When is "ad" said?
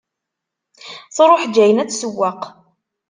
1.81-1.89